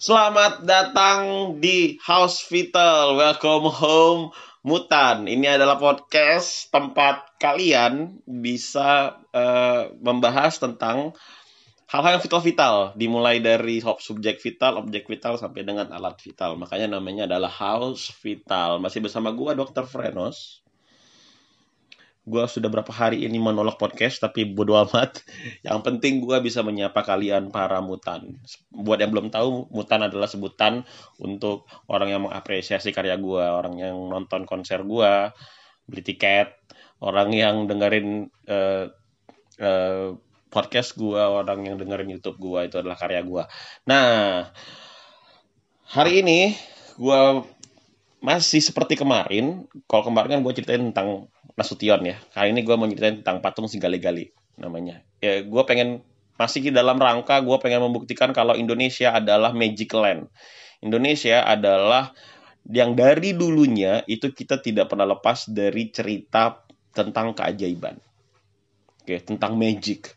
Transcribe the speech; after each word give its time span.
Selamat 0.00 0.64
datang 0.64 1.52
di 1.60 2.00
House 2.00 2.48
Vital. 2.48 3.20
Welcome 3.20 3.68
home 3.68 4.22
Mutan. 4.64 5.28
Ini 5.28 5.60
adalah 5.60 5.76
podcast 5.76 6.72
tempat 6.72 7.36
kalian 7.36 8.24
bisa 8.24 9.20
uh, 9.28 9.92
membahas 10.00 10.56
tentang 10.56 11.12
hal-hal 11.84 12.16
yang 12.16 12.24
vital-vital. 12.24 12.96
Dimulai 12.96 13.44
dari 13.44 13.84
subjek 13.84 14.40
vital, 14.40 14.80
objek 14.80 15.04
vital, 15.04 15.36
sampai 15.36 15.68
dengan 15.68 15.92
alat 15.92 16.16
vital. 16.24 16.56
Makanya 16.56 16.96
namanya 16.96 17.28
adalah 17.28 17.52
House 17.52 18.08
Vital. 18.24 18.80
Masih 18.80 19.04
bersama 19.04 19.36
gua 19.36 19.52
Dr. 19.52 19.84
Frenos 19.84 20.64
gue 22.20 22.44
sudah 22.46 22.68
berapa 22.68 22.92
hari 22.92 23.24
ini 23.24 23.40
menolak 23.40 23.80
podcast 23.80 24.20
tapi 24.20 24.44
bodo 24.44 24.76
amat. 24.86 25.24
Yang 25.66 25.78
penting 25.84 26.20
gue 26.20 26.36
bisa 26.44 26.60
menyapa 26.60 27.00
kalian 27.02 27.48
para 27.48 27.80
mutan. 27.80 28.36
Buat 28.70 29.02
yang 29.02 29.10
belum 29.12 29.28
tahu 29.32 29.72
mutan 29.72 30.04
adalah 30.04 30.28
sebutan 30.28 30.84
untuk 31.18 31.64
orang 31.88 32.08
yang 32.12 32.22
mengapresiasi 32.28 32.92
karya 32.92 33.16
gue 33.16 33.44
orang 33.44 33.76
yang 33.80 33.96
nonton 33.96 34.44
konser 34.44 34.84
gue 34.84 35.32
beli 35.90 36.02
tiket 36.06 36.54
orang 37.02 37.34
yang 37.34 37.66
dengerin 37.66 38.30
uh, 38.46 38.86
uh, 39.58 40.08
podcast 40.50 40.94
gue 40.94 41.18
orang 41.18 41.66
yang 41.66 41.76
dengerin 41.82 42.14
YouTube 42.14 42.38
gue 42.38 42.70
itu 42.70 42.76
adalah 42.78 42.94
karya 42.94 43.26
gue 43.26 43.42
nah 43.90 44.46
hari 45.90 46.22
ini 46.22 46.54
gue 46.94 47.20
masih 48.20 48.60
seperti 48.60 49.00
kemarin 49.00 49.64
kalau 49.88 50.12
kemarin 50.12 50.38
kan 50.38 50.40
gue 50.44 50.52
ceritain 50.56 50.84
tentang 50.92 51.28
Nasution 51.60 52.00
ya. 52.08 52.16
Kali 52.32 52.56
ini 52.56 52.64
gue 52.64 52.72
mau 52.72 52.88
ceritain 52.88 53.20
tentang 53.20 53.44
patung 53.44 53.68
si 53.68 53.76
gali-gali 53.76 54.32
namanya. 54.56 55.04
Ya, 55.20 55.44
gue 55.44 55.62
pengen 55.68 56.00
masih 56.40 56.64
di 56.64 56.70
dalam 56.72 56.96
rangka 56.96 57.44
gue 57.44 57.56
pengen 57.60 57.84
membuktikan 57.84 58.32
kalau 58.32 58.56
Indonesia 58.56 59.12
adalah 59.12 59.52
magic 59.52 59.92
land. 59.92 60.32
Indonesia 60.80 61.44
adalah 61.44 62.16
yang 62.64 62.96
dari 62.96 63.36
dulunya 63.36 64.00
itu 64.08 64.32
kita 64.32 64.60
tidak 64.64 64.88
pernah 64.88 65.04
lepas 65.04 65.52
dari 65.52 65.92
cerita 65.92 66.64
tentang 66.96 67.36
keajaiban. 67.36 68.00
Oke, 69.04 69.20
tentang 69.20 69.60
magic. 69.60 70.16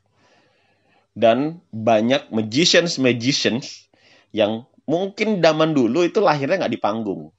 Dan 1.12 1.60
banyak 1.76 2.32
magicians 2.32 2.98
magicians 3.04 3.92
yang 4.32 4.66
mungkin 4.88 5.44
zaman 5.44 5.76
dulu 5.76 6.08
itu 6.08 6.24
lahirnya 6.24 6.64
nggak 6.64 6.74
di 6.74 6.82
panggung. 6.82 7.36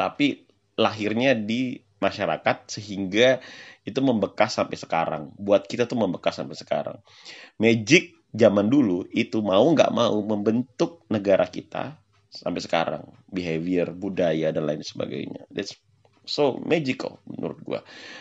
Tapi 0.00 0.48
lahirnya 0.80 1.36
di 1.36 1.76
masyarakat 2.00 2.72
sehingga 2.72 3.36
itu 3.84 4.00
membekas 4.00 4.56
sampai 4.56 4.80
sekarang. 4.80 5.36
Buat 5.36 5.68
kita 5.68 5.84
tuh 5.84 6.00
membekas 6.00 6.40
sampai 6.40 6.56
sekarang. 6.56 6.96
Magic 7.60 8.16
zaman 8.32 8.72
dulu 8.72 9.04
itu 9.12 9.44
mau 9.44 9.60
nggak 9.60 9.92
mau 9.92 10.16
membentuk 10.24 11.04
negara 11.12 11.44
kita 11.44 12.00
sampai 12.32 12.64
sekarang. 12.64 13.04
Behavior, 13.28 13.92
budaya 13.92 14.48
dan 14.54 14.64
lain 14.64 14.80
sebagainya. 14.80 15.44
That's 15.52 15.76
so 16.24 16.56
magical 16.64 17.20
menurut 17.28 17.60
gua. 17.60 17.80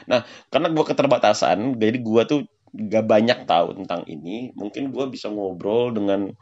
Nah, 0.10 0.28
karena 0.52 0.68
gua 0.76 0.84
keterbatasan, 0.84 1.80
jadi 1.80 1.98
gua 2.04 2.28
tuh 2.28 2.44
gak 2.70 3.06
banyak 3.06 3.40
tahu 3.50 3.82
tentang 3.82 4.04
ini. 4.10 4.52
Mungkin 4.58 4.92
gua 4.92 5.08
bisa 5.08 5.30
ngobrol 5.30 5.94
dengan 5.96 6.34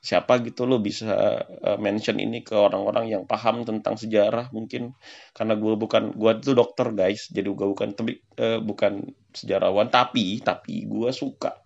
siapa 0.00 0.40
gitu 0.40 0.64
lo 0.64 0.80
bisa 0.80 1.12
uh, 1.44 1.76
mention 1.76 2.16
ini 2.16 2.40
ke 2.40 2.56
orang-orang 2.56 3.12
yang 3.12 3.22
paham 3.28 3.68
tentang 3.68 4.00
sejarah 4.00 4.48
mungkin. 4.50 4.96
Karena 5.36 5.54
gue 5.60 5.76
bukan 5.76 6.16
gue 6.16 6.30
itu 6.40 6.56
dokter 6.56 6.88
guys. 6.96 7.28
Jadi 7.28 7.48
gue 7.52 7.68
bukan 7.68 7.92
tapi 7.92 8.16
uh, 8.40 8.58
bukan 8.64 9.12
sejarawan. 9.36 9.92
Tapi 9.92 10.40
tapi 10.40 10.88
gue 10.88 11.12
suka. 11.12 11.60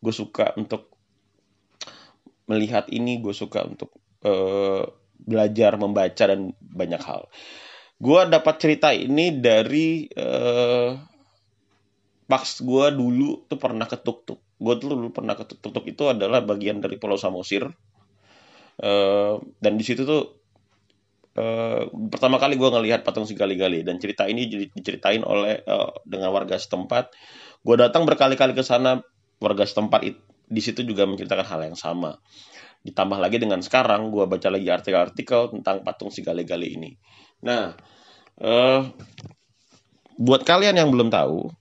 Gue 0.00 0.12
suka 0.16 0.56
untuk 0.56 0.88
melihat 2.48 2.88
ini. 2.88 3.20
Gue 3.20 3.36
suka 3.36 3.68
untuk 3.68 3.92
uh, 4.24 4.88
belajar 5.20 5.76
membaca 5.76 6.24
dan 6.24 6.56
banyak 6.56 7.02
hal. 7.04 7.28
Gue 8.00 8.24
dapat 8.28 8.56
cerita 8.56 8.92
ini 8.92 9.36
dari 9.36 10.08
uh, 10.16 10.96
pas 12.24 12.48
gue 12.48 12.86
dulu 12.90 13.44
tuh 13.46 13.60
pernah 13.60 13.84
ketuk 13.84 14.24
tuk 14.24 14.40
gue 14.56 14.74
dulu 14.80 15.12
pernah 15.12 15.36
ke 15.36 15.44
Tuk 15.44 15.84
itu 15.84 16.08
adalah 16.08 16.40
bagian 16.40 16.80
dari 16.80 16.96
Pulau 16.96 17.20
Samosir. 17.20 17.68
Uh, 18.76 19.40
dan 19.56 19.80
di 19.80 19.84
situ 19.84 20.04
tuh 20.04 20.36
uh, 21.36 21.88
pertama 22.12 22.36
kali 22.36 22.60
gue 22.60 22.68
ngelihat 22.68 23.08
patung 23.08 23.24
si 23.24 23.32
gali-gali 23.32 23.80
dan 23.80 23.96
cerita 23.96 24.28
ini 24.28 24.48
diceritain 24.48 25.24
oleh 25.24 25.64
uh, 25.64 25.92
dengan 26.04 26.32
warga 26.32 26.56
setempat. 26.56 27.12
Gue 27.64 27.76
datang 27.80 28.04
berkali-kali 28.04 28.52
ke 28.52 28.64
sana 28.64 29.00
warga 29.40 29.64
setempat 29.64 30.00
it, 30.04 30.16
di 30.48 30.60
situ 30.60 30.84
juga 30.84 31.04
menceritakan 31.08 31.46
hal 31.46 31.60
yang 31.72 31.78
sama. 31.78 32.16
Ditambah 32.84 33.18
lagi 33.20 33.40
dengan 33.40 33.60
sekarang 33.64 34.12
gue 34.12 34.24
baca 34.24 34.48
lagi 34.48 34.68
artikel-artikel 34.68 35.56
tentang 35.56 35.84
patung 35.84 36.12
si 36.12 36.20
gali-gali 36.20 36.76
ini. 36.76 36.90
Nah 37.44 37.76
uh, 38.40 38.80
buat 40.16 40.42
kalian 40.48 40.80
yang 40.80 40.88
belum 40.88 41.12
tahu 41.12 41.52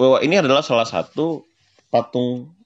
bahwa 0.00 0.24
ini 0.24 0.40
adalah 0.40 0.64
salah 0.64 0.88
satu 0.88 1.44
patung 1.92 2.56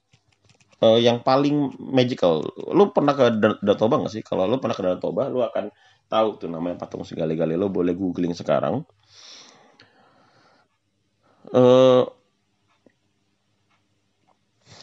uh, 0.79 0.95
yang 0.95 1.19
paling 1.19 1.75
magical. 1.75 2.47
Lu 2.71 2.95
pernah 2.95 3.11
ke 3.11 3.27
Danau 3.35 3.75
Toba 3.75 3.99
gak 3.99 4.15
sih? 4.15 4.23
Kalau 4.23 4.47
lu 4.47 4.55
pernah 4.63 4.71
ke 4.71 4.79
Danau 4.79 5.03
Toba, 5.03 5.27
lu 5.27 5.43
akan 5.43 5.67
tahu 6.07 6.39
tuh 6.39 6.47
namanya 6.47 6.79
patung 6.79 7.03
segala-gali. 7.03 7.59
Lu 7.59 7.67
boleh 7.67 7.91
googling 7.91 8.31
sekarang. 8.31 8.87
Uh, 11.51 12.07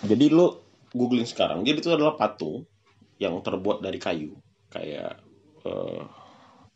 jadi 0.05 0.29
lu 0.29 0.61
googling 0.93 1.25
sekarang. 1.25 1.65
Jadi 1.65 1.81
itu 1.81 1.89
adalah 1.89 2.21
patung 2.21 2.69
yang 3.17 3.41
terbuat 3.41 3.81
dari 3.81 3.97
kayu, 3.97 4.37
kayak 4.69 5.25
uh, 5.65 6.05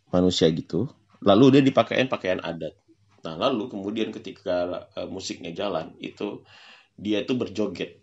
manusia 0.09 0.49
gitu. 0.57 0.89
Lalu 1.21 1.59
dia 1.59 1.63
dipakein 1.69 2.09
pakaian 2.09 2.41
adat. 2.41 2.86
Nah, 3.27 3.35
lalu 3.35 3.67
kemudian 3.67 4.15
ketika 4.15 4.87
uh, 4.95 5.11
musiknya 5.11 5.51
jalan, 5.51 5.91
itu 5.99 6.47
dia 6.95 7.27
itu 7.27 7.35
berjoget. 7.35 7.99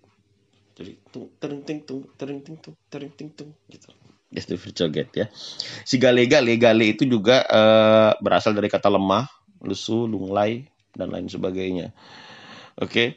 Jadi 0.76 1.00
tung 1.08 1.32
tering 1.40 1.64
ting 1.64 1.88
tung 1.88 2.04
tering 2.20 2.44
ting 2.44 2.60
tung 2.60 2.76
tering 2.92 3.14
ting 3.16 3.32
tung 3.32 3.56
gitu. 3.72 3.88
Itu 4.34 4.60
berjoget 4.60 5.10
ya. 5.16 5.26
Si 5.88 5.96
gale-gale 5.96 6.60
gale 6.60 6.92
itu 6.92 7.08
juga 7.08 7.46
uh, 7.48 8.12
berasal 8.20 8.52
dari 8.52 8.68
kata 8.68 8.92
lemah, 8.92 9.32
lesu, 9.64 10.04
lunglai 10.04 10.68
dan 10.92 11.14
lain 11.14 11.32
sebagainya. 11.32 11.96
Oke. 12.76 12.92
Okay. 12.92 13.08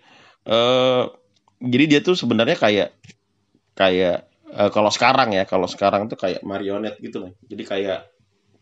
Uh, 0.47 1.11
jadi 1.59 1.85
dia 1.91 2.01
tuh 2.05 2.15
sebenarnya 2.15 2.55
kayak 2.55 2.89
kayak 3.75 4.31
uh, 4.53 4.71
kalau 4.71 4.93
sekarang 4.93 5.35
ya, 5.35 5.43
kalau 5.49 5.67
sekarang 5.67 6.07
tuh 6.07 6.21
kayak 6.21 6.45
marionet 6.47 7.01
gitu 7.03 7.25
nih. 7.25 7.35
Jadi 7.51 7.63
kayak 7.67 8.01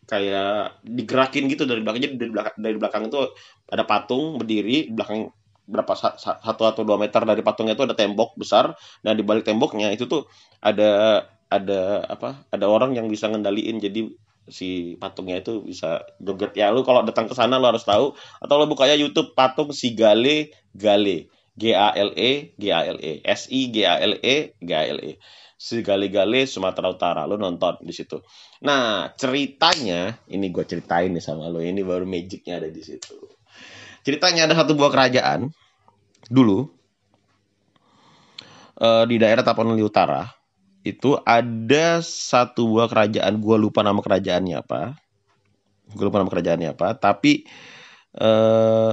kayak 0.04 0.84
digerakin 0.84 1.48
gitu 1.48 1.64
dari 1.64 1.80
belakang. 1.80 2.00
Jadi 2.04 2.14
dari 2.16 2.30
belakang 2.32 2.56
dari 2.60 2.76
belakang 2.76 3.02
itu 3.08 3.20
ada 3.68 3.84
patung 3.84 4.40
berdiri 4.40 4.92
belakang 4.92 5.32
berapa 5.64 5.96
satu 5.96 6.68
atau 6.68 6.82
dua 6.84 7.00
meter 7.00 7.24
dari 7.24 7.40
patungnya 7.40 7.72
itu 7.72 7.84
ada 7.88 7.96
tembok 7.96 8.36
besar. 8.36 8.76
Dan 9.00 9.16
di 9.16 9.24
balik 9.24 9.48
temboknya 9.48 9.92
itu 9.92 10.04
tuh 10.04 10.28
ada 10.60 11.24
ada 11.48 12.04
apa 12.08 12.44
ada 12.52 12.66
orang 12.68 12.96
yang 12.96 13.08
bisa 13.08 13.28
ngendaliin. 13.32 13.80
Jadi 13.80 14.12
si 14.44 14.94
patungnya 15.00 15.40
itu 15.40 15.64
bisa 15.64 16.04
joget. 16.20 16.52
Ya 16.52 16.68
lu 16.68 16.84
kalau 16.84 17.00
datang 17.04 17.26
ke 17.28 17.34
sana 17.36 17.56
lu 17.56 17.66
harus 17.68 17.84
tahu. 17.84 18.12
Atau 18.44 18.60
lu 18.60 18.68
bukanya 18.68 18.96
YouTube 18.96 19.32
patung 19.32 19.72
si 19.72 19.96
Gale 19.96 20.52
Gale. 20.76 21.32
G 21.54 21.70
A 21.70 21.94
L 21.94 22.10
E 22.18 22.50
G 22.58 22.74
A 22.74 22.82
L 22.82 22.98
E. 22.98 23.22
S 23.22 23.46
I 23.48 23.70
G 23.70 23.86
A 23.86 24.02
L 24.02 24.18
E 24.20 24.58
G 24.58 24.70
A 24.74 24.82
L 24.90 25.00
E 25.00 25.14
Segale-gale 25.64 26.44
Sumatera 26.44 26.92
Utara. 26.92 27.24
Lo 27.24 27.40
nonton 27.40 27.80
di 27.80 27.96
situ. 27.96 28.20
Nah, 28.68 29.08
ceritanya 29.16 30.12
ini 30.28 30.52
gue 30.52 30.64
ceritain 30.68 31.08
nih 31.08 31.24
sama 31.24 31.48
lo. 31.48 31.64
Ini 31.64 31.80
baru 31.80 32.04
magicnya 32.04 32.60
ada 32.60 32.68
di 32.68 32.84
situ. 32.84 33.16
Ceritanya 34.04 34.44
ada 34.44 34.52
satu 34.60 34.76
buah 34.76 34.92
kerajaan 34.92 35.48
dulu 36.28 36.68
uh, 38.76 39.04
di 39.08 39.16
daerah 39.16 39.40
Tapanuli 39.40 39.80
Utara 39.80 40.28
itu 40.84 41.16
ada 41.24 42.04
satu 42.04 42.68
buah 42.68 42.92
kerajaan. 42.92 43.40
Gue 43.40 43.56
lupa 43.56 43.80
nama 43.80 44.04
kerajaannya 44.04 44.60
apa. 44.60 45.00
Gue 45.96 46.04
lupa 46.12 46.20
nama 46.20 46.28
kerajaannya 46.28 46.76
apa. 46.76 46.92
Tapi 47.00 47.48
uh, 48.20 48.92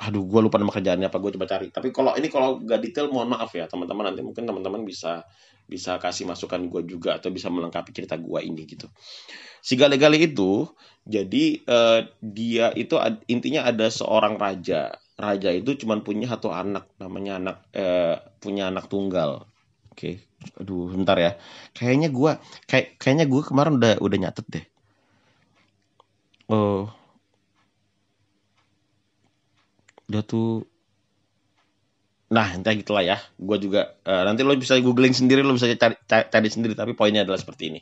aduh 0.00 0.24
gue 0.24 0.40
lupa 0.40 0.56
nama 0.56 0.72
kerjaannya 0.72 1.08
apa 1.12 1.18
gue 1.20 1.30
coba 1.36 1.46
cari. 1.48 1.68
Tapi 1.68 1.92
kalau 1.92 2.16
ini 2.16 2.28
kalau 2.32 2.62
gak 2.62 2.80
detail 2.80 3.12
mohon 3.12 3.32
maaf 3.32 3.52
ya 3.52 3.68
teman-teman. 3.68 4.12
Nanti 4.12 4.22
mungkin 4.24 4.44
teman-teman 4.48 4.82
bisa 4.86 5.26
bisa 5.68 5.96
kasih 6.00 6.26
masukan 6.26 6.68
gue 6.68 6.82
juga 6.84 7.16
atau 7.20 7.30
bisa 7.30 7.48
melengkapi 7.48 7.90
cerita 7.94 8.18
gue 8.18 8.40
ini 8.42 8.64
gitu. 8.66 8.88
Si 9.62 9.78
gale-gale 9.78 10.18
itu 10.18 10.66
jadi 11.06 11.44
uh, 11.66 12.00
dia 12.18 12.74
itu 12.74 12.98
ad, 12.98 13.22
intinya 13.30 13.68
ada 13.68 13.88
seorang 13.88 14.36
raja. 14.40 14.96
Raja 15.16 15.50
itu 15.54 15.78
cuma 15.78 16.00
punya 16.02 16.26
satu 16.26 16.50
anak 16.50 16.88
namanya 16.98 17.38
anak 17.38 17.56
uh, 17.76 18.16
punya 18.42 18.72
anak 18.72 18.90
tunggal. 18.90 19.46
Oke 19.92 19.96
okay. 19.96 20.14
aduh 20.58 20.90
bentar 20.90 21.16
ya. 21.20 21.32
Kayaknya 21.76 22.08
gue 22.10 22.32
kayak 22.66 22.86
kayaknya 22.98 23.26
gue 23.28 23.42
kemarin 23.44 23.76
udah 23.78 23.92
udah 24.02 24.18
nyatet 24.18 24.46
deh. 24.50 24.64
Oh 26.50 27.01
dia 30.08 30.22
tuh. 30.24 30.66
Nah 32.32 32.48
entah 32.56 32.72
gitulah 32.72 33.04
ya. 33.04 33.20
Gue 33.36 33.60
juga 33.60 33.96
uh, 34.08 34.22
nanti 34.24 34.40
lo 34.42 34.56
bisa 34.56 34.78
googling 34.80 35.12
sendiri 35.12 35.44
lo 35.44 35.54
bisa 35.54 35.68
cari, 35.76 35.96
cari, 36.08 36.24
cari 36.32 36.48
sendiri 36.48 36.72
tapi 36.72 36.96
poinnya 36.96 37.22
adalah 37.22 37.38
seperti 37.38 37.72
ini. 37.72 37.80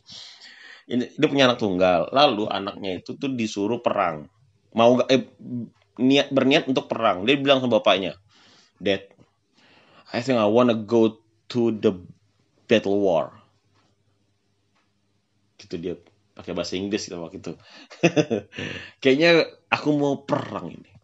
Ini 0.90 1.14
dia 1.14 1.28
punya 1.30 1.46
anak 1.46 1.62
tunggal. 1.62 2.10
Lalu 2.10 2.50
anaknya 2.50 2.98
itu 2.98 3.14
tuh 3.14 3.30
disuruh 3.30 3.78
perang. 3.78 4.26
Mau 4.74 4.98
eh, 5.06 5.30
niat 6.02 6.34
berniat 6.34 6.66
untuk 6.66 6.90
perang. 6.90 7.22
Dia 7.22 7.38
bilang 7.38 7.62
sama 7.62 7.78
bapaknya 7.78 8.18
dad 8.80 9.04
I 10.10 10.24
think 10.24 10.40
I 10.42 10.48
wanna 10.50 10.74
go 10.74 11.22
to 11.54 11.70
the 11.70 11.94
battle 12.66 12.98
war. 12.98 13.30
Gitu 15.62 15.78
dia 15.78 15.94
pakai 16.34 16.56
bahasa 16.56 16.74
Inggris 16.74 17.06
gitu 17.06 17.22
waktu 17.22 17.38
itu. 17.38 17.52
Kayaknya 19.04 19.46
aku 19.70 19.94
mau 19.94 20.26
perang 20.26 20.74
ini 20.74 20.99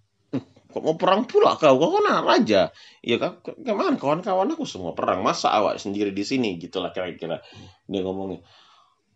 kok 0.76 0.84
mau 0.84 1.00
perang 1.00 1.25
pula 1.25 1.56
kau? 1.56 1.81
Kau 1.81 1.96
kan 1.96 2.20
raja. 2.20 2.69
Iya 3.00 3.17
kan 3.17 3.40
ke 3.40 3.73
mana 3.73 3.96
kawan-kawan 3.96 4.52
aku? 4.52 4.69
Semua 4.69 4.93
perang. 4.93 5.25
Masa 5.25 5.56
awak 5.56 5.81
sendiri 5.81 6.12
di 6.12 6.20
sini? 6.20 6.61
Gitulah 6.61 6.93
kira-kira 6.93 7.40
dia 7.88 8.00
ngomongnya. 8.05 8.44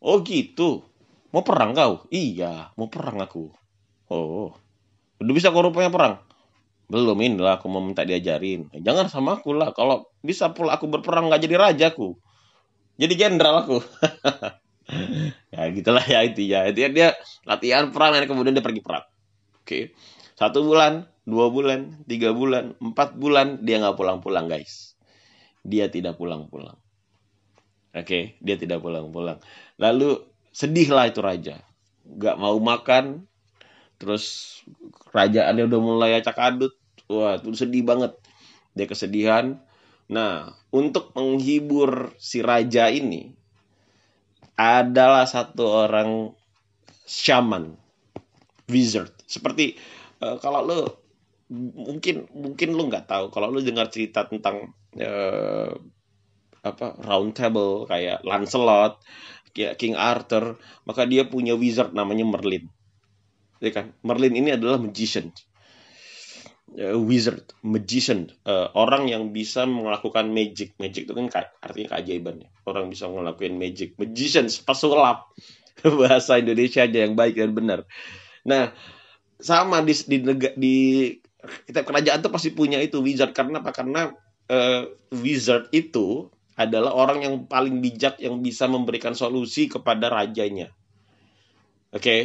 Oh 0.01 0.25
gitu. 0.25 0.89
Mau 1.37 1.45
perang 1.45 1.77
kau? 1.77 2.09
Iya 2.09 2.73
mau 2.81 2.89
perang 2.89 3.21
aku. 3.21 3.53
Oh. 4.09 4.57
Udah 5.21 5.35
bisa 5.37 5.53
kau 5.53 5.61
rupanya 5.61 5.93
perang? 5.93 6.15
Belum 6.89 7.21
ini 7.21 7.37
lah 7.37 7.61
aku 7.61 7.69
mau 7.69 7.85
minta 7.85 8.09
diajarin. 8.09 8.73
Jangan 8.73 9.13
sama 9.13 9.37
aku 9.37 9.53
lah. 9.53 9.77
Kalau 9.77 10.09
bisa 10.25 10.57
pula 10.57 10.81
aku 10.81 10.89
berperang 10.89 11.29
nggak 11.29 11.45
jadi 11.45 11.57
rajaku 11.61 12.17
jadi 13.01 13.15
jenderal 13.17 13.65
aku. 13.65 13.79
Ya 15.55 15.71
gitulah 15.71 16.03
ya 16.03 16.27
itu 16.27 16.51
ya. 16.51 16.67
Itu 16.67 16.83
dia 16.91 17.15
latihan 17.47 17.95
perang 17.95 18.11
dan 18.11 18.27
kemudian 18.27 18.59
dia 18.59 18.65
pergi 18.65 18.83
perang. 18.83 19.07
Oke. 19.63 19.95
Satu 20.35 20.67
bulan 20.67 21.07
dua 21.31 21.49
bulan, 21.49 22.03
tiga 22.11 22.35
bulan, 22.35 22.75
empat 22.83 23.15
bulan 23.15 23.63
dia 23.63 23.79
nggak 23.79 23.97
pulang-pulang 23.97 24.51
guys. 24.51 24.99
Dia 25.63 25.87
tidak 25.87 26.19
pulang-pulang. 26.19 26.77
Oke, 27.91 28.07
okay? 28.07 28.23
dia 28.43 28.59
tidak 28.59 28.83
pulang-pulang. 28.83 29.39
Lalu 29.79 30.23
sedihlah 30.51 31.11
itu 31.11 31.23
raja, 31.23 31.63
nggak 32.07 32.37
mau 32.39 32.59
makan. 32.59 33.27
Terus 34.01 34.57
kerajaannya 35.11 35.65
udah 35.67 35.81
mulai 35.81 36.11
acak 36.19 36.39
adut. 36.39 36.73
Wah, 37.11 37.39
itu 37.39 37.55
sedih 37.55 37.83
banget. 37.83 38.15
Dia 38.75 38.87
kesedihan. 38.87 39.59
Nah, 40.11 40.55
untuk 40.75 41.15
menghibur 41.15 42.15
si 42.19 42.43
raja 42.43 42.91
ini 42.91 43.35
adalah 44.55 45.25
satu 45.25 45.67
orang 45.67 46.35
shaman, 47.09 47.75
wizard. 48.71 49.11
Seperti 49.27 49.75
uh, 50.23 50.39
kalau 50.39 50.63
lo 50.63 51.00
mungkin 51.51 52.31
mungkin 52.31 52.69
lu 52.79 52.87
nggak 52.87 53.11
tahu. 53.11 53.35
Kalau 53.35 53.51
lu 53.51 53.61
dengar 53.61 53.91
cerita 53.91 54.25
tentang 54.25 54.71
uh, 54.97 55.75
apa 56.61 56.87
round 57.03 57.35
table 57.35 57.89
kayak 57.89 58.23
Lancelot 58.23 59.01
kayak 59.57 59.81
King 59.81 59.97
Arthur 59.99 60.61
maka 60.87 61.09
dia 61.09 61.27
punya 61.27 61.59
wizard 61.59 61.91
namanya 61.93 62.23
Merlin. 62.23 62.71
Ya 63.61 63.75
kan? 63.75 63.93
Merlin 64.07 64.39
ini 64.39 64.55
adalah 64.55 64.79
magician. 64.81 65.35
Uh, 66.71 66.97
wizard 67.03 67.43
magician. 67.67 68.31
Uh, 68.47 68.71
orang 68.79 69.11
yang 69.11 69.35
bisa 69.35 69.67
melakukan 69.67 70.31
magic. 70.31 70.79
Magic 70.79 71.11
itu 71.11 71.13
kan 71.13 71.29
artinya 71.61 71.99
keajaiban 71.99 72.47
ya. 72.47 72.49
Orang 72.65 72.95
bisa 72.95 73.11
ngelakuin 73.11 73.59
magic. 73.59 73.99
Magician 73.99 74.47
pesulap. 74.63 75.35
Bahasa 75.83 76.39
Indonesia 76.39 76.87
aja 76.87 76.99
yang 77.05 77.19
baik 77.19 77.35
dan 77.37 77.53
benar. 77.53 77.91
Nah 78.47 78.71
sama 79.41 79.81
di 79.81 79.97
di, 80.05 80.17
di 80.55 80.77
kita 81.69 81.85
kerajaan 81.85 82.21
tuh 82.21 82.33
pasti 82.33 82.53
punya 82.53 82.79
itu 82.81 83.01
wizard 83.01 83.33
karena 83.33 83.61
apa? 83.65 83.71
Karena 83.73 84.11
uh, 84.51 84.83
wizard 85.15 85.69
itu 85.73 86.29
adalah 86.59 86.93
orang 86.93 87.25
yang 87.25 87.35
paling 87.49 87.81
bijak 87.81 88.21
yang 88.21 88.45
bisa 88.45 88.69
memberikan 88.69 89.17
solusi 89.17 89.71
kepada 89.71 90.13
rajanya. 90.13 90.69
Oke. 91.91 92.03
Okay? 92.03 92.21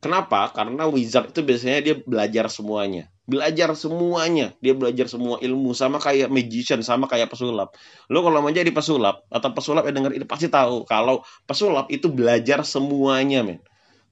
Kenapa? 0.00 0.48
Karena 0.56 0.88
wizard 0.88 1.32
itu 1.32 1.44
biasanya 1.44 1.84
dia 1.84 1.94
belajar 2.00 2.48
semuanya. 2.48 3.12
Belajar 3.28 3.76
semuanya. 3.76 4.56
Dia 4.64 4.72
belajar 4.72 5.12
semua 5.12 5.36
ilmu 5.44 5.76
sama 5.76 6.00
kayak 6.00 6.32
magician, 6.32 6.80
sama 6.80 7.04
kayak 7.04 7.28
pesulap. 7.28 7.76
Lo 8.08 8.24
kalau 8.24 8.40
mau 8.40 8.48
jadi 8.48 8.72
pesulap 8.72 9.28
atau 9.28 9.52
pesulap 9.52 9.84
yang 9.84 10.00
denger 10.00 10.12
ini 10.16 10.24
pasti 10.24 10.48
tahu 10.48 10.88
kalau 10.88 11.20
pesulap 11.44 11.92
itu 11.92 12.08
belajar 12.08 12.64
semuanya, 12.64 13.44
men 13.44 13.60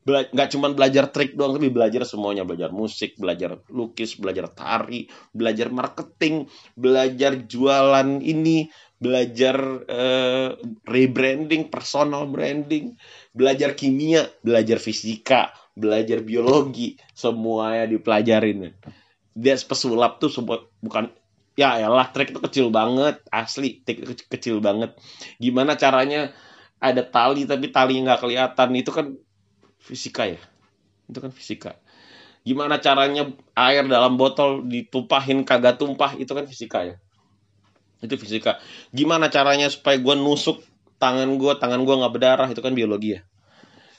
nggak 0.06 0.50
cuma 0.54 0.72
belajar 0.72 1.10
trik 1.12 1.36
doang 1.36 1.56
tapi 1.56 1.68
belajar 1.68 2.02
semuanya. 2.06 2.46
Belajar 2.46 2.70
musik 2.72 3.18
belajar 3.20 3.60
lukis 3.68 4.16
belajar 4.16 4.48
tari 4.52 5.10
belajar 5.34 5.68
marketing 5.68 6.48
belajar 6.78 7.44
jualan 7.44 8.20
ini 8.24 8.72
belajar 8.98 9.56
uh, 9.86 10.58
rebranding 10.88 11.70
personal 11.70 12.26
branding 12.26 12.98
belajar 13.30 13.78
kimia 13.78 14.26
belajar 14.42 14.82
fisika 14.82 15.54
belajar 15.78 16.24
biologi 16.26 16.98
semuanya 17.14 17.86
dipelajarin. 17.86 18.74
Dia 19.38 19.54
pesulap 19.62 20.18
tuh 20.18 20.32
semua 20.34 20.66
bukan 20.82 21.14
ya 21.54 21.90
lah 21.90 22.10
trik 22.14 22.30
itu 22.34 22.38
kecil 22.42 22.66
banget 22.70 23.22
asli 23.30 23.82
trik 23.86 24.02
itu 24.02 24.14
kecil 24.26 24.58
banget. 24.58 24.98
Gimana 25.38 25.78
caranya 25.78 26.34
ada 26.78 27.02
tali 27.06 27.46
tapi 27.46 27.70
tali 27.70 28.02
nggak 28.02 28.18
kelihatan. 28.22 28.68
Itu 28.74 28.90
kan 28.90 29.14
fisika 29.80 30.26
ya? 30.26 30.40
Itu 31.08 31.18
kan 31.24 31.32
fisika. 31.32 31.78
Gimana 32.46 32.78
caranya 32.78 33.28
air 33.54 33.84
dalam 33.86 34.14
botol 34.14 34.64
ditumpahin 34.66 35.42
kagak 35.42 35.80
tumpah 35.80 36.14
itu 36.18 36.30
kan 36.30 36.44
fisika 36.46 36.78
ya? 36.84 36.96
Itu 37.98 38.14
fisika. 38.14 38.62
Gimana 38.94 39.32
caranya 39.32 39.66
supaya 39.72 39.98
gue 39.98 40.14
nusuk 40.14 40.62
tangan 40.98 41.38
gue 41.38 41.52
tangan 41.58 41.82
gue 41.82 41.94
nggak 41.94 42.14
berdarah 42.14 42.48
itu 42.50 42.62
kan 42.62 42.72
biologi 42.72 43.18
ya? 43.18 43.20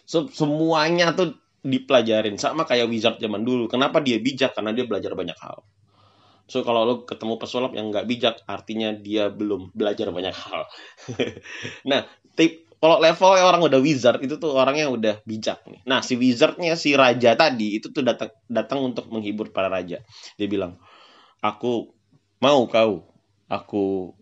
So, 0.10 0.26
semuanya 0.32 1.14
tuh 1.14 1.38
dipelajarin 1.62 2.40
sama 2.40 2.64
kayak 2.64 2.88
wizard 2.88 3.20
zaman 3.20 3.44
dulu. 3.44 3.68
Kenapa 3.68 4.00
dia 4.00 4.18
bijak? 4.18 4.56
Karena 4.56 4.72
dia 4.72 4.88
belajar 4.88 5.14
banyak 5.14 5.38
hal. 5.38 5.62
So 6.50 6.66
kalau 6.66 6.82
lo 6.82 6.96
ketemu 7.06 7.38
pesulap 7.38 7.78
yang 7.78 7.94
nggak 7.94 8.10
bijak 8.10 8.36
artinya 8.50 8.90
dia 8.90 9.30
belum 9.30 9.70
belajar 9.78 10.10
banyak 10.10 10.34
hal. 10.34 10.66
Nah 11.90 12.10
tip 12.34 12.66
kalau 12.80 13.04
level 13.04 13.36
orang 13.36 13.60
udah 13.60 13.80
wizard 13.84 14.24
itu 14.24 14.40
tuh 14.40 14.56
orangnya 14.56 14.88
udah 14.88 15.16
bijak 15.28 15.68
nih. 15.68 15.84
Nah 15.84 16.00
si 16.00 16.16
wizardnya 16.16 16.80
si 16.80 16.96
raja 16.96 17.36
tadi 17.36 17.76
itu 17.76 17.92
tuh 17.92 18.08
datang 18.08 18.32
datang 18.48 18.80
untuk 18.80 19.12
menghibur 19.12 19.52
para 19.52 19.68
raja. 19.68 20.00
Dia 20.40 20.48
bilang, 20.48 20.80
aku 21.44 21.92
mau 22.40 22.64
kau 22.72 23.04
aku 23.52 24.16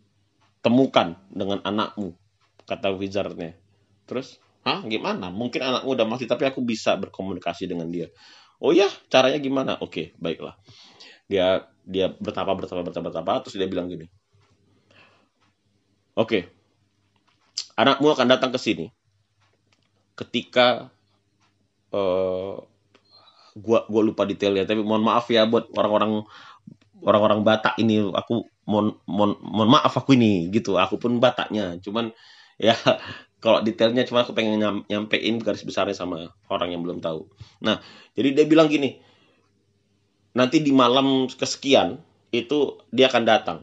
temukan 0.65 1.21
dengan 1.29 1.61
anakmu 1.61 2.17
kata 2.65 2.97
wizardnya. 2.97 3.53
Terus, 4.09 4.41
hah 4.65 4.81
gimana? 4.89 5.29
Mungkin 5.29 5.61
anakmu 5.61 5.93
udah 5.93 6.07
mati 6.09 6.25
tapi 6.25 6.49
aku 6.49 6.65
bisa 6.65 6.97
berkomunikasi 6.97 7.69
dengan 7.69 7.93
dia. 7.93 8.09
Oh 8.57 8.73
ya, 8.73 8.89
caranya 9.13 9.37
gimana? 9.37 9.77
Oke, 9.85 10.17
baiklah. 10.17 10.57
Dia 11.29 11.69
dia 11.85 12.09
bertapa 12.09 12.57
bertapa 12.57 12.81
bertapa 12.81 13.05
bertapa 13.05 13.31
terus 13.45 13.55
dia 13.61 13.69
bilang 13.69 13.85
gini. 13.85 14.09
Oke, 16.17 16.56
anakmu 17.77 18.11
akan 18.11 18.27
datang 18.27 18.49
ke 18.49 18.59
sini. 18.59 18.89
Ketika 20.17 20.89
uh, 21.93 22.57
gua 23.53 23.85
gua 23.85 24.01
lupa 24.01 24.25
detailnya 24.25 24.65
tapi 24.65 24.81
mohon 24.81 25.05
maaf 25.05 25.29
ya 25.29 25.45
buat 25.45 25.69
orang-orang 25.77 26.25
orang-orang 27.05 27.45
Batak 27.45 27.77
ini. 27.77 28.01
Aku 28.01 28.49
mohon 28.65 28.97
mohon 29.05 29.37
mohon 29.45 29.69
maaf 29.69 29.93
aku 29.93 30.17
ini 30.17 30.49
gitu. 30.49 30.75
Aku 30.81 30.97
pun 30.97 31.21
Bataknya. 31.21 31.77
Cuman 31.79 32.09
ya 32.57 32.73
kalau 33.43 33.61
detailnya 33.61 34.01
cuma 34.09 34.25
aku 34.25 34.33
pengen 34.33 34.57
nyam, 34.57 34.77
nyampein 34.89 35.37
garis 35.37 35.61
besarnya 35.61 35.93
sama 35.93 36.33
orang 36.49 36.73
yang 36.73 36.81
belum 36.81 36.97
tahu. 36.99 37.29
Nah 37.61 37.77
jadi 38.17 38.33
dia 38.33 38.45
bilang 38.49 38.67
gini 38.67 38.97
nanti 40.33 40.61
di 40.61 40.69
malam 40.69 41.25
kesekian 41.29 42.01
itu 42.33 42.81
dia 42.89 43.09
akan 43.09 43.23
datang. 43.25 43.59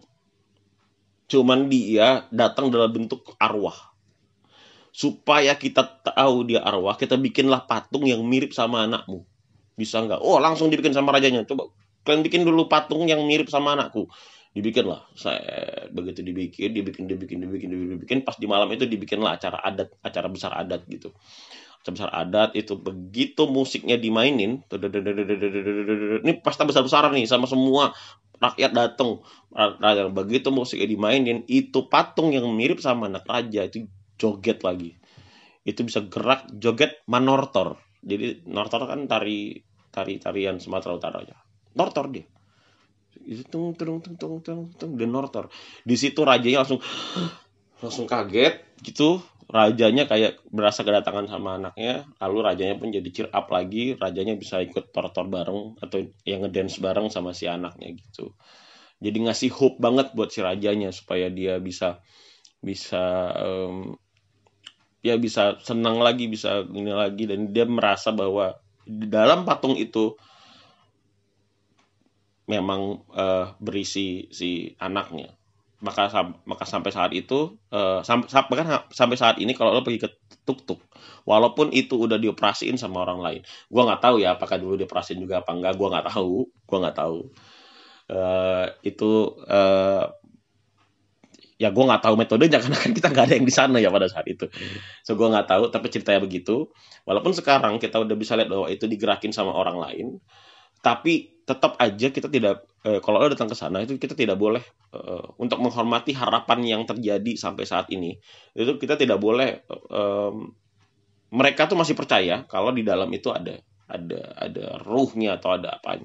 Cuman 1.27 1.67
dia 1.67 2.31
datang 2.31 2.71
dalam 2.71 2.95
bentuk 2.95 3.35
arwah 3.43 3.94
supaya 4.95 5.59
kita 5.59 5.83
tahu 6.07 6.47
dia 6.47 6.63
arwah, 6.63 6.95
kita 6.95 7.19
bikinlah 7.19 7.67
patung 7.67 8.07
yang 8.07 8.23
mirip 8.23 8.55
sama 8.55 8.87
anakmu. 8.87 9.27
Bisa 9.75 9.99
nggak? 10.07 10.23
Oh, 10.23 10.39
langsung 10.39 10.71
dibikin 10.71 10.95
sama 10.95 11.11
rajanya. 11.11 11.43
Coba 11.43 11.67
kalian 12.07 12.23
bikin 12.23 12.47
dulu 12.47 12.71
patung 12.71 13.03
yang 13.11 13.19
mirip 13.27 13.51
sama 13.51 13.75
anakku. 13.75 14.07
Dibikinlah. 14.55 15.03
Saya 15.19 15.91
begitu 15.91 16.23
dibikin, 16.23 16.71
dibikin, 16.71 17.11
dibikin, 17.11 17.43
dibikin, 17.43 17.69
dibikin, 17.75 17.99
dibikin. 17.99 18.19
Pas 18.23 18.39
di 18.39 18.47
malam 18.47 18.71
itu 18.71 18.87
dibikinlah 18.87 19.35
acara 19.35 19.59
adat, 19.67 19.91
acara 19.99 20.31
besar 20.31 20.55
adat 20.55 20.87
gitu. 20.87 21.11
Acara 21.83 21.91
besar 21.91 22.11
adat 22.15 22.51
itu 22.55 22.79
begitu 22.79 23.51
musiknya 23.51 23.99
dimainin, 23.99 24.63
ini 26.23 26.33
pesta 26.39 26.63
besar-besaran 26.63 27.19
nih 27.19 27.27
sama 27.27 27.51
semua 27.51 27.99
rakyat 28.39 28.71
datang. 28.71 29.27
Begitu 30.15 30.55
musiknya 30.55 30.87
dimainin, 30.87 31.43
itu 31.51 31.91
patung 31.91 32.31
yang 32.31 32.47
mirip 32.55 32.79
sama 32.79 33.11
anak 33.11 33.27
raja 33.27 33.67
itu 33.67 33.91
joget 34.21 34.63
lagi. 34.63 34.95
Itu 35.65 35.87
bisa 35.87 36.05
gerak 36.05 36.53
joget 36.61 37.03
manortor. 37.09 37.81
Jadi 38.05 38.45
nortor 38.49 38.85
kan 38.85 39.09
tari 39.09 39.57
tari 39.89 40.21
tarian 40.21 40.61
Sumatera 40.61 40.93
Utara 40.99 41.19
aja. 41.25 41.37
Nortor 41.75 42.07
dia. 42.13 42.27
Itu 43.25 43.47
tung 43.49 43.73
tung 43.79 44.03
tung 44.03 44.17
tung 44.19 44.37
tung 44.45 44.61
tung 44.75 44.93
dan 44.99 45.11
nortor. 45.11 45.49
Di 45.87 45.97
situ 45.97 46.21
rajanya 46.27 46.67
langsung 46.67 46.83
langsung 47.83 48.05
kaget 48.05 48.77
gitu. 48.85 49.25
Rajanya 49.45 50.09
kayak 50.09 50.41
berasa 50.49 50.83
kedatangan 50.83 51.29
sama 51.29 51.61
anaknya. 51.61 52.09
Lalu 52.21 52.39
rajanya 52.43 52.75
pun 52.81 52.89
jadi 52.93 53.09
cheer 53.13 53.29
up 53.31 53.49
lagi. 53.49 53.95
Rajanya 53.97 54.35
bisa 54.37 54.61
ikut 54.61 54.93
tortor 54.93 55.29
bareng 55.29 55.81
atau 55.81 56.01
yang 56.29 56.45
ngedance 56.45 56.81
bareng 56.81 57.09
sama 57.09 57.33
si 57.37 57.49
anaknya 57.49 57.93
gitu. 57.97 58.35
Jadi 59.05 59.19
ngasih 59.29 59.51
hope 59.53 59.79
banget 59.81 60.17
buat 60.17 60.33
si 60.33 60.41
rajanya 60.41 60.89
supaya 60.97 61.29
dia 61.29 61.61
bisa 61.61 62.01
bisa 62.65 63.37
um, 63.37 64.01
ya 65.05 65.21
bisa 65.21 65.61
senang 65.61 66.01
lagi 66.01 66.33
bisa 66.33 66.65
ini 66.65 66.89
lagi 66.89 67.29
dan 67.29 67.53
dia 67.53 67.69
merasa 67.69 68.09
bahwa 68.09 68.57
di 68.89 69.05
dalam 69.05 69.45
patung 69.45 69.77
itu 69.77 70.17
memang 72.49 73.05
uh, 73.13 73.53
berisi 73.61 74.29
si 74.33 74.73
anaknya. 74.81 75.37
Maka 75.85 76.09
maka 76.49 76.65
sampai 76.65 76.89
saat 76.97 77.13
itu 77.13 77.61
uh, 77.69 78.01
sam, 78.01 78.25
bahkan 78.25 78.89
sampai 78.89 79.21
saat 79.21 79.37
ini 79.37 79.53
kalau 79.53 79.77
lo 79.77 79.85
pergi 79.85 80.09
ke 80.09 80.09
tuk 80.49 80.65
tuk 80.65 80.81
walaupun 81.29 81.69
itu 81.77 82.01
udah 82.01 82.17
dioperasiin 82.17 82.81
sama 82.81 83.05
orang 83.05 83.21
lain 83.21 83.41
gua 83.69 83.93
nggak 83.93 84.01
tahu 84.01 84.17
ya 84.25 84.33
apakah 84.33 84.57
dulu 84.57 84.81
dioperasiin 84.81 85.21
juga 85.21 85.45
apa 85.45 85.53
enggak 85.53 85.77
gua 85.77 85.93
nggak 85.93 86.09
tahu 86.09 86.49
gua 86.65 86.79
nggak 86.89 86.97
tahu. 86.97 87.19
Uh, 88.05 88.65
itu 88.81 89.37
uh, 89.45 90.09
ya 91.55 91.71
gue 91.71 91.85
nggak 91.87 92.03
tahu 92.03 92.15
metodenya 92.19 92.59
karena 92.63 92.79
kan 92.79 92.93
kita 92.93 93.09
nggak 93.15 93.25
ada 93.31 93.35
yang 93.39 93.47
di 93.47 93.55
sana 93.55 93.77
ya 93.79 93.91
pada 93.93 94.07
saat 94.11 94.27
itu. 94.27 94.47
So 95.07 95.15
gue 95.15 95.29
nggak 95.29 95.47
tahu 95.47 95.65
tapi 95.71 95.87
ceritanya 95.91 96.21
begitu. 96.23 96.71
Walaupun 97.07 97.33
sekarang 97.37 97.79
kita 97.79 98.03
udah 98.03 98.17
bisa 98.19 98.35
lihat 98.35 98.51
bahwa 98.51 98.67
itu 98.71 98.85
digerakin 98.91 99.31
sama 99.31 99.55
orang 99.55 99.79
lain 99.79 100.07
tapi 100.85 101.41
tetap 101.49 101.81
aja 101.81 102.13
kita 102.13 102.29
tidak 102.29 102.69
eh, 102.85 103.01
kalau 103.01 103.25
lo 103.25 103.33
datang 103.33 103.49
ke 103.49 103.57
sana 103.57 103.81
itu 103.81 103.97
kita 103.97 104.13
tidak 104.13 104.37
boleh 104.37 104.61
eh, 104.93 105.25
untuk 105.41 105.65
menghormati 105.65 106.13
harapan 106.13 106.61
yang 106.61 106.83
terjadi 106.85 107.33
sampai 107.41 107.65
saat 107.65 107.89
ini. 107.89 108.13
Itu 108.53 108.77
kita 108.77 109.01
tidak 109.01 109.17
boleh 109.17 109.65
eh, 109.69 110.33
mereka 111.33 111.65
tuh 111.65 111.81
masih 111.81 111.97
percaya 111.97 112.45
kalau 112.45 112.71
di 112.77 112.85
dalam 112.85 113.09
itu 113.17 113.33
ada 113.33 113.57
ada 113.89 114.21
ada 114.37 114.67
ruhnya 114.85 115.41
atau 115.41 115.57
ada 115.57 115.77
apa 115.81 116.05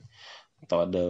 atau 0.63 0.77
ada 0.83 1.03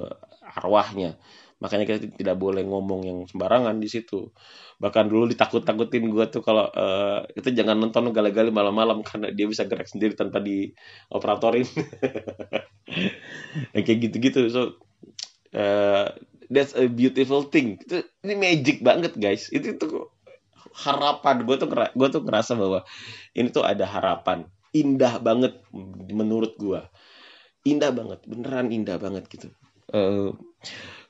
arwahnya. 0.57 1.17
Makanya 1.59 1.83
kita 1.83 1.97
tidak 2.15 2.39
boleh 2.39 2.63
ngomong 2.63 3.01
yang 3.03 3.19
sembarangan 3.27 3.83
di 3.83 3.91
situ. 3.91 4.31
Bahkan 4.79 5.11
dulu 5.11 5.27
ditakut-takutin 5.27 6.07
gue 6.07 6.25
tuh 6.31 6.39
kalau 6.39 6.71
uh, 6.71 7.27
itu 7.35 7.51
jangan 7.51 7.75
nonton 7.75 8.15
gali-gali 8.15 8.47
malam-malam 8.47 9.03
karena 9.03 9.27
dia 9.35 9.43
bisa 9.43 9.67
gerak 9.67 9.91
sendiri 9.91 10.15
tanpa 10.15 10.39
dioperatorin. 10.39 11.67
Yang 13.75 13.83
kayak 13.83 13.99
gitu-gitu. 14.07 14.47
So 14.47 14.61
uh, 15.51 16.15
that's 16.47 16.71
a 16.79 16.87
beautiful 16.87 17.43
thing. 17.51 17.75
Itu 17.83 18.07
ini 18.23 18.39
magic 18.39 18.79
banget 18.79 19.19
guys. 19.19 19.51
Itu 19.51 19.75
tuh 19.75 20.15
harapan. 20.79 21.43
Gue 21.43 21.59
tuh 21.59 21.67
gue 21.75 22.07
tuh 22.07 22.23
ngerasa 22.23 22.55
bahwa 22.55 22.87
ini 23.35 23.51
tuh 23.51 23.67
ada 23.67 23.83
harapan. 23.83 24.47
Indah 24.71 25.19
banget 25.19 25.59
menurut 26.07 26.55
gue 26.55 26.79
indah 27.67 27.91
banget 27.91 28.23
beneran 28.23 28.71
indah 28.71 28.95
banget 28.95 29.27
gitu 29.27 29.51
uh, 29.93 30.33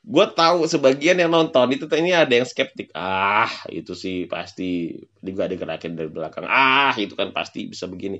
gue 0.10 0.26
tahu 0.34 0.66
sebagian 0.66 1.22
yang 1.22 1.30
nonton 1.30 1.70
itu 1.70 1.86
ini 1.94 2.16
ada 2.16 2.34
yang 2.34 2.48
skeptik. 2.48 2.90
Ah 2.98 3.52
itu 3.70 3.94
sih 3.94 4.26
pasti 4.26 4.96
juga 5.22 5.46
ada 5.46 5.56
gerakan 5.60 5.94
dari 5.94 6.10
belakang. 6.10 6.46
Ah 6.50 6.96
itu 6.98 7.14
kan 7.14 7.30
pasti 7.36 7.70
bisa 7.70 7.86
begini. 7.86 8.18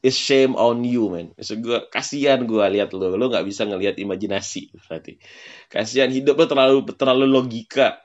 It's 0.00 0.16
shame 0.16 0.56
on 0.56 0.80
you 0.80 1.12
man. 1.12 1.36
So, 1.44 1.60
gua 1.60 1.84
kasihan 1.92 2.48
gue 2.48 2.64
lihat 2.72 2.96
lo. 2.96 3.20
Lo 3.20 3.28
nggak 3.28 3.44
bisa 3.44 3.68
ngelihat 3.68 4.00
imajinasi 4.00 4.72
berarti. 4.72 5.20
Kasihan 5.68 6.08
hidup 6.08 6.40
lo 6.40 6.48
terlalu 6.48 6.78
terlalu 6.96 7.26
logika. 7.28 8.00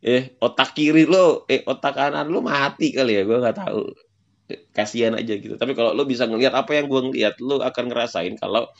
Eh 0.00 0.36
otak 0.40 0.72
kiri 0.72 1.04
lo 1.04 1.44
eh 1.48 1.60
otak 1.64 1.92
kanan 1.92 2.32
lo 2.32 2.40
mati 2.40 2.92
kali 2.92 3.20
ya 3.20 3.22
gue 3.28 3.36
nggak 3.36 3.56
tahu. 3.68 3.84
Kasihan 4.72 5.12
aja 5.12 5.36
gitu. 5.36 5.60
Tapi 5.60 5.76
kalau 5.76 5.92
lo 5.92 6.08
bisa 6.08 6.24
ngelihat 6.24 6.56
apa 6.56 6.72
yang 6.72 6.88
gue 6.88 7.00
ngelihat 7.12 7.36
lo 7.44 7.60
akan 7.60 7.84
ngerasain 7.92 8.32
kalau 8.40 8.72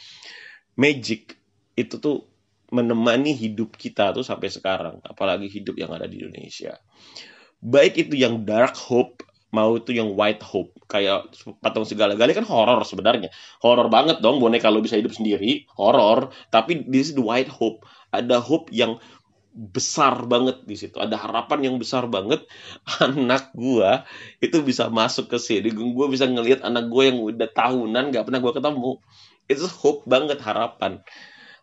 magic 0.80 1.36
itu 1.76 2.00
tuh 2.00 2.24
menemani 2.72 3.30
hidup 3.36 3.78
kita 3.78 4.10
tuh 4.10 4.26
sampai 4.26 4.50
sekarang, 4.50 4.98
apalagi 5.06 5.46
hidup 5.46 5.78
yang 5.78 5.92
ada 5.94 6.10
di 6.10 6.24
Indonesia. 6.24 6.80
Baik 7.62 8.08
itu 8.08 8.18
yang 8.18 8.42
dark 8.42 8.74
hope 8.74 9.22
mau 9.54 9.78
itu 9.78 9.94
yang 9.94 10.12
white 10.18 10.42
hope 10.42 10.74
kayak 10.90 11.30
patung 11.62 11.86
segala-galanya 11.86 12.42
kan 12.42 12.48
horor 12.48 12.82
sebenarnya. 12.82 13.30
Horor 13.62 13.86
banget 13.86 14.18
dong 14.18 14.42
boneka 14.42 14.68
kalau 14.68 14.82
bisa 14.82 14.98
hidup 14.98 15.14
sendiri 15.14 15.64
horor 15.78 16.34
tapi 16.50 16.82
di 16.84 17.00
situ 17.00 17.22
white 17.22 17.48
hope. 17.48 17.86
Ada 18.10 18.42
hope 18.42 18.74
yang 18.74 18.98
besar 19.56 20.28
banget 20.28 20.66
di 20.68 20.76
situ. 20.76 21.00
Ada 21.00 21.16
harapan 21.16 21.72
yang 21.72 21.76
besar 21.80 22.04
banget. 22.10 22.44
Anak 23.04 23.54
gua 23.56 24.04
itu 24.42 24.60
bisa 24.60 24.92
masuk 24.92 25.32
ke 25.32 25.38
sini. 25.40 25.72
Gua 25.72 26.10
bisa 26.10 26.28
ngelihat 26.28 26.60
anak 26.66 26.92
gua 26.92 27.08
yang 27.08 27.22
udah 27.22 27.48
tahunan 27.48 28.12
gak 28.12 28.28
pernah 28.28 28.40
gua 28.42 28.52
ketemu. 28.52 28.92
Itu 29.48 29.64
hope 29.70 30.04
banget 30.04 30.42
harapan 30.42 31.00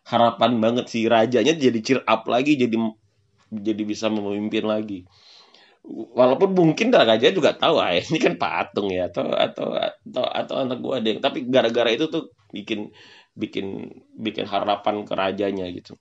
harapan 0.04 0.60
banget 0.60 0.86
si 0.92 1.08
rajanya 1.08 1.56
jadi 1.56 1.78
cheer 1.80 2.00
up 2.04 2.28
lagi 2.28 2.60
jadi 2.60 2.76
jadi 3.50 3.82
bisa 3.86 4.12
memimpin 4.12 4.64
lagi. 4.68 5.08
Walaupun 6.16 6.56
mungkin 6.56 6.88
raja 6.96 7.28
juga 7.28 7.52
tahu 7.52 7.76
ah 7.76 7.92
ini 7.92 8.16
kan 8.16 8.40
patung 8.40 8.88
ya 8.88 9.12
atau 9.12 9.28
atau 9.28 9.76
atau 9.76 10.24
atau 10.24 10.54
anak 10.64 10.80
gua 10.80 10.96
ada 10.96 11.08
yang 11.12 11.20
tapi 11.20 11.44
gara-gara 11.44 11.92
itu 11.92 12.08
tuh 12.08 12.32
bikin 12.56 12.88
bikin 13.36 13.92
bikin 14.16 14.48
harapan 14.48 15.04
ke 15.04 15.12
rajanya 15.12 15.68
gitu. 15.68 15.92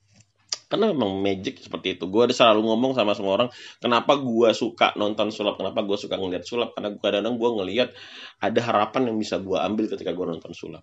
Karena 0.72 0.90
memang 0.90 1.22
magic 1.22 1.62
seperti 1.62 2.00
itu. 2.00 2.10
Gue 2.10 2.26
ada 2.26 2.34
selalu 2.34 2.66
ngomong 2.66 2.98
sama 2.98 3.14
semua 3.14 3.38
orang 3.38 3.50
kenapa 3.78 4.18
gue 4.18 4.50
suka 4.58 4.90
nonton 4.98 5.30
sulap? 5.30 5.54
Kenapa 5.62 5.86
gue 5.86 5.98
suka 6.02 6.18
ngeliat 6.18 6.50
sulap? 6.50 6.74
Karena 6.74 6.98
kadang-kadang 6.98 7.38
gue 7.38 7.50
ngeliat 7.62 7.90
ada 8.42 8.60
harapan 8.66 9.14
yang 9.14 9.18
bisa 9.22 9.38
gue 9.38 9.54
ambil 9.54 9.86
ketika 9.86 10.18
gue 10.18 10.26
nonton 10.26 10.50
sulap 10.58 10.82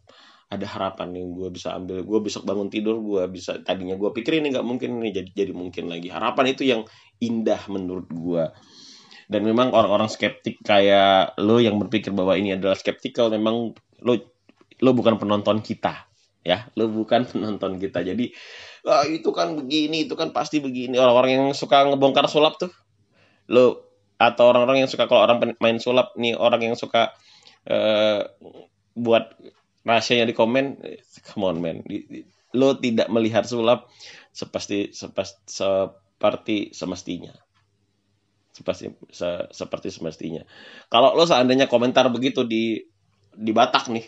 ada 0.51 0.67
harapan 0.67 1.15
nih 1.15 1.25
gue 1.31 1.49
bisa 1.55 1.79
ambil 1.79 2.03
gue 2.03 2.19
besok 2.27 2.43
bangun 2.43 2.67
tidur 2.67 2.99
gue 2.99 3.23
bisa 3.31 3.63
tadinya 3.63 3.95
gue 3.95 4.11
pikir 4.11 4.43
ini 4.43 4.51
nggak 4.51 4.67
mungkin 4.67 4.99
ini 4.99 5.15
jadi 5.15 5.31
jadi 5.31 5.53
mungkin 5.55 5.87
lagi. 5.87 6.11
Harapan 6.11 6.45
itu 6.51 6.67
yang 6.67 6.83
indah 7.23 7.63
menurut 7.71 8.11
gue 8.11 8.45
dan 9.31 9.47
memang 9.47 9.71
orang-orang 9.71 10.11
skeptik 10.11 10.59
kayak 10.67 11.39
lo 11.39 11.63
yang 11.63 11.79
berpikir 11.79 12.11
bahwa 12.11 12.35
ini 12.35 12.59
adalah 12.59 12.75
skeptikal 12.75 13.31
memang 13.31 13.79
lo 14.03 14.15
lo 14.83 14.91
bukan 14.91 15.23
penonton 15.23 15.63
kita 15.63 16.11
ya. 16.43 16.67
Lo 16.75 16.91
bukan 16.91 17.27
penonton 17.31 17.79
kita. 17.79 18.03
Jadi 18.03 18.35
ah, 18.91 19.07
itu 19.07 19.31
kan 19.31 19.55
begini 19.55 20.11
itu 20.11 20.19
kan 20.19 20.35
pasti 20.35 20.59
begini. 20.59 20.99
Orang-orang 20.99 21.31
yang 21.31 21.47
suka 21.55 21.87
ngebongkar 21.87 22.27
sulap 22.27 22.59
tuh 22.59 22.75
lo 23.47 23.87
atau 24.21 24.53
orang-orang 24.53 24.85
yang 24.85 24.91
suka 24.91 25.07
kalau 25.09 25.25
orang 25.25 25.57
main 25.63 25.81
sulap 25.81 26.13
nih 26.21 26.37
orang 26.37 26.61
yang 26.61 26.77
suka 26.77 27.17
uh, 27.71 28.29
buat 28.93 29.33
rahasianya 29.85 30.29
di 30.29 30.35
komen 30.37 30.65
come 31.25 31.45
on 31.47 31.57
man. 31.61 31.81
Lo 32.53 32.77
tidak 32.77 33.09
melihat 33.09 33.47
sulap 33.47 33.87
seperti 34.35 34.91
seperti, 34.91 35.37
seperti 35.47 36.57
semestinya. 36.75 37.33
Seperti 38.51 38.93
se, 39.09 39.49
seperti 39.55 39.89
semestinya. 39.89 40.43
Kalau 40.91 41.17
lo 41.17 41.25
seandainya 41.25 41.71
komentar 41.71 42.11
begitu 42.13 42.45
di 42.45 42.83
di 43.31 43.53
Batak 43.55 43.89
nih 43.95 44.05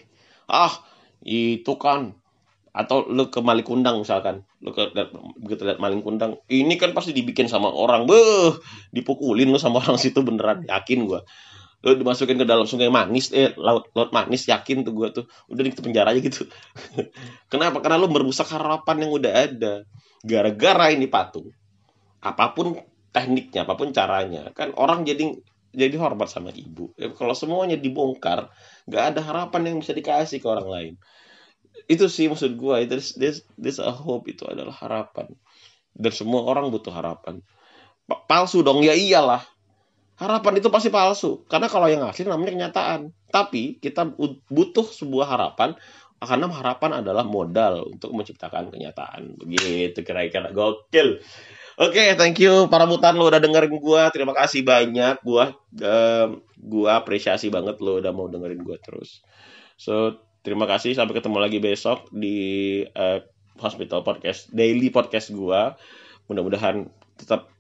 ah 0.51 0.83
itu 1.23 1.79
kan 1.79 2.19
atau 2.75 3.07
lo 3.07 3.31
ke 3.31 3.39
Malikundang 3.39 4.03
misalkan 4.03 4.43
lo 4.65 4.75
ke 4.75 4.91
begitu 5.39 5.63
lihat 5.63 5.79
Malikundang 5.79 6.43
ini 6.51 6.75
kan 6.77 6.93
pasti 6.93 7.15
dibikin 7.15 7.47
sama 7.47 7.71
orang. 7.71 8.05
Beh 8.05 8.59
dipukulin 8.91 9.49
lo 9.49 9.63
sama 9.63 9.81
orang 9.81 9.97
situ 9.97 10.21
beneran 10.21 10.67
yakin 10.67 11.07
gua 11.07 11.23
lo 11.83 11.99
dimasukin 11.99 12.39
ke 12.39 12.47
dalam 12.47 12.63
sungai 12.63 12.89
manis 12.89 13.35
eh 13.35 13.51
laut 13.59 13.91
laut 13.93 14.15
manis 14.15 14.47
yakin 14.47 14.87
tuh 14.87 14.95
gue 14.95 15.09
tuh. 15.11 15.25
Udah 15.51 15.63
di 15.67 15.71
penjara 15.75 16.15
aja 16.15 16.21
gitu. 16.23 16.47
Kenapa? 17.53 17.83
Karena 17.83 17.99
lo 17.99 18.07
merusak 18.07 18.49
harapan 18.55 19.07
yang 19.07 19.11
udah 19.11 19.33
ada. 19.35 19.75
Gara-gara 20.23 20.95
ini 20.95 21.11
patung 21.11 21.51
apa 22.23 22.55
pun 22.55 22.79
tekniknya 23.11 23.67
apa 23.67 23.75
pun 23.75 23.91
caranya 23.91 24.55
kan 24.55 24.71
orang 24.79 25.03
jadi 25.03 25.35
jadi 25.73 25.97
hormat 25.97 26.29
sama 26.29 26.53
ibu. 26.53 26.93
Ya, 27.01 27.11
kalau 27.17 27.33
semuanya 27.33 27.81
dibongkar 27.81 28.53
nggak 28.87 29.05
ada 29.17 29.21
harapan 29.25 29.73
yang 29.73 29.77
bisa 29.81 29.97
dikasih 29.97 30.39
ke 30.39 30.47
orang 30.47 30.69
lain. 30.69 30.95
Itu 31.89 32.13
sih 32.13 32.29
maksud 32.29 32.61
gue 32.61 32.77
itu 32.85 32.95
this, 33.17 33.43
this 33.57 33.81
a 33.81 33.89
hope 33.89 34.29
itu 34.29 34.45
adalah 34.45 34.77
harapan. 34.77 35.33
Dan 35.97 36.13
semua 36.13 36.45
orang 36.45 36.69
butuh 36.69 36.93
harapan. 36.93 37.41
Palsu 38.29 38.61
dong 38.61 38.85
ya 38.85 38.93
iyalah 38.93 39.41
harapan 40.23 40.63
itu 40.63 40.69
pasti 40.71 40.89
palsu. 40.89 41.43
Karena 41.51 41.67
kalau 41.67 41.91
yang 41.91 42.07
asli 42.07 42.23
namanya 42.25 42.55
kenyataan. 42.55 43.11
Tapi 43.29 43.83
kita 43.83 44.15
butuh 44.49 44.87
sebuah 44.87 45.27
harapan. 45.27 45.75
Karena 46.23 46.47
harapan 46.47 47.03
adalah 47.03 47.27
modal 47.27 47.91
untuk 47.91 48.15
menciptakan 48.15 48.71
kenyataan. 48.71 49.43
Begitu 49.43 50.07
kira-kira. 50.07 50.55
Gokil. 50.55 51.19
Oke 51.81 51.99
okay, 51.99 52.09
thank 52.21 52.37
you. 52.37 52.69
Para 52.69 52.85
mutan 52.85 53.17
lo 53.17 53.27
udah 53.27 53.41
dengerin 53.41 53.81
gua. 53.81 54.13
Terima 54.13 54.37
kasih 54.37 54.61
banyak 54.61 55.25
gua 55.25 55.57
um, 55.81 56.45
gua 56.61 57.01
apresiasi 57.01 57.49
banget 57.49 57.81
lo 57.81 57.97
udah 57.99 58.13
mau 58.13 58.29
dengerin 58.29 58.61
gua 58.61 58.77
terus. 58.77 59.25
So 59.81 60.21
terima 60.45 60.69
kasih. 60.69 60.93
Sampai 60.93 61.17
ketemu 61.17 61.41
lagi 61.41 61.59
besok 61.65 62.13
di 62.13 62.85
uh, 62.93 63.25
Hospital 63.57 64.05
Podcast, 64.05 64.53
daily 64.53 64.93
podcast 64.93 65.33
gua. 65.33 65.81
Mudah-mudahan 66.29 66.93
tetap 67.17 67.52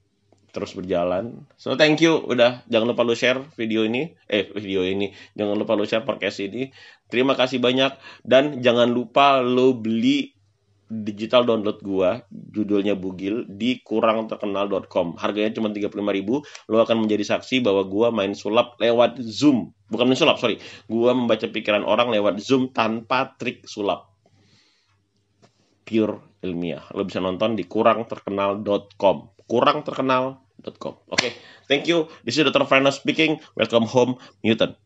terus 0.52 0.76
berjalan. 0.76 1.48
So 1.56 1.74
thank 1.74 2.04
you. 2.04 2.20
Udah 2.28 2.60
jangan 2.68 2.92
lupa 2.92 3.02
lu 3.02 3.16
share 3.16 3.40
video 3.56 3.88
ini. 3.88 4.12
Eh 4.28 4.52
video 4.52 4.84
ini. 4.84 5.10
Jangan 5.32 5.56
lupa 5.56 5.72
lu 5.74 5.88
share 5.88 6.04
podcast 6.04 6.44
ini. 6.44 6.68
Terima 7.08 7.32
kasih 7.32 7.58
banyak. 7.58 7.96
Dan 8.20 8.60
jangan 8.60 8.92
lupa 8.92 9.40
lu 9.40 9.80
beli 9.80 10.36
digital 10.92 11.48
download 11.48 11.80
gua. 11.80 12.20
Judulnya 12.28 12.92
Bugil 12.92 13.48
di 13.48 13.80
kurangterkenal.com 13.80 15.16
harganya 15.16 15.56
cuma 15.56 15.72
35.000 15.72 16.68
lo 16.68 16.76
akan 16.84 16.96
menjadi 17.08 17.24
saksi 17.32 17.64
bahwa 17.64 17.88
gua 17.88 18.12
main 18.12 18.36
sulap 18.36 18.76
lewat 18.76 19.24
Zoom. 19.24 19.72
Bukan 19.88 20.04
main 20.04 20.20
sulap 20.20 20.36
sorry. 20.36 20.60
Gua 20.84 21.16
membaca 21.16 21.48
pikiran 21.48 21.80
orang 21.88 22.12
lewat 22.12 22.44
Zoom 22.44 22.68
tanpa 22.76 23.32
trik 23.40 23.64
sulap. 23.64 24.12
Pure 25.88 26.44
ilmiah. 26.44 26.84
Lo 26.92 27.08
bisa 27.08 27.24
nonton 27.24 27.56
di 27.56 27.64
kurangterkenal.com 27.64 29.32
kurangterkenal.com 29.52 30.41
oke 30.66 31.02
okay. 31.10 31.32
thank 31.68 31.86
you 31.86 32.08
this 32.24 32.38
is 32.38 32.44
Dr. 32.44 32.66
Frano 32.66 32.92
speaking 32.92 33.40
welcome 33.56 33.84
home 33.84 34.18
Newton 34.44 34.76